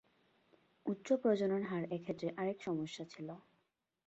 উচ্চ 0.85 1.07
প্রজনন 1.21 1.61
হার 1.63 1.83
এক্ষেত্রে 1.91 2.27
আরেক 2.37 2.57
সমস্যা 2.63 3.03
ছিলো। 3.05 3.35